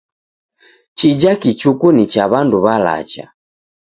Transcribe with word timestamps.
Chija 0.97 1.31
kichuku 1.41 1.87
ni 1.95 2.03
cha 2.11 2.23
w'andu 2.31 2.57
w'alacha. 2.65 3.25